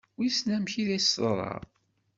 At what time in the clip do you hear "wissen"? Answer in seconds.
0.17-0.49